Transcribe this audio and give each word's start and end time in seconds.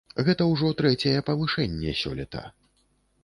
Гэта 0.27 0.45
ўжо 0.51 0.69
трэцяе 0.79 1.19
павышэнне 1.27 1.93
сёлета. 2.01 2.41